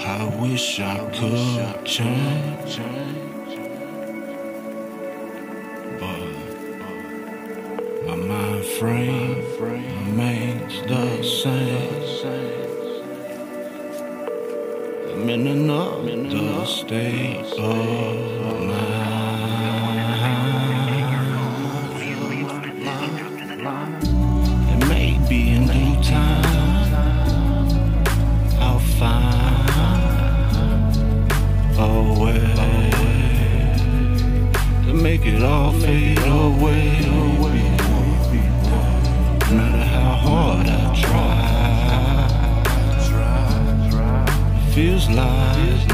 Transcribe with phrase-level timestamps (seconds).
[0.00, 2.78] I wish I could change,
[5.98, 6.28] but
[8.06, 11.98] my mind frame remains the same.
[15.10, 18.97] I'm in another state of mind.
[35.02, 37.00] Make it all fade away.
[39.48, 41.38] No matter how hard I try,
[44.74, 45.90] feels like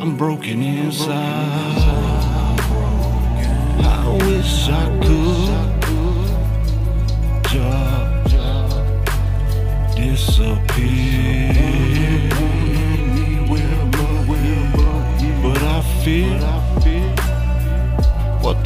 [0.00, 2.09] I'm broken inside.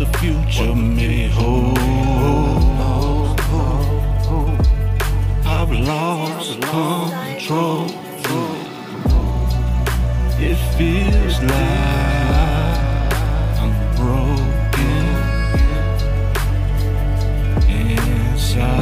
[0.04, 1.78] The future may hold.
[5.46, 7.86] I've lost control.
[10.38, 11.60] It feels like
[13.62, 15.06] I'm broken
[17.68, 18.74] inside.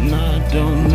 [0.00, 0.16] And I
[0.52, 0.93] don't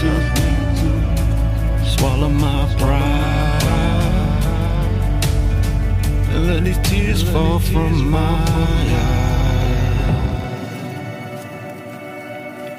[0.00, 0.10] to
[1.84, 3.62] swallow my pride
[6.30, 9.08] and let these tears fall from my eyes.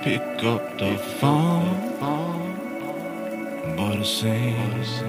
[0.01, 1.99] Pick up the phone,
[3.75, 5.01] but it seems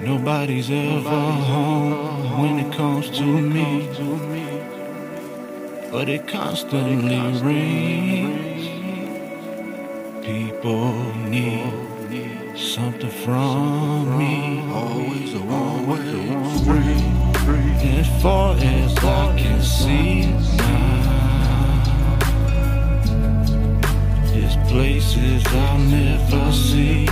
[0.00, 3.86] nobody's ever home when it comes to me.
[5.92, 8.77] But it constantly rings.
[10.28, 10.92] People
[11.30, 11.72] need
[12.54, 14.60] something from me.
[14.70, 16.98] Always a one way.
[17.98, 20.26] As far as I can see
[20.58, 22.18] now,
[24.26, 27.06] there's places I'll never see.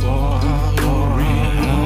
[0.00, 1.85] For how glory,